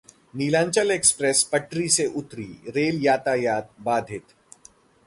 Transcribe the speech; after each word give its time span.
Nilanchal 0.33 0.91
express 0.91 1.43
पटरी 1.43 1.87
से 1.89 2.05
उतरी, 2.15 2.47
रेल 2.67 2.99
यातायात 3.05 3.69
बाधित 3.79 4.33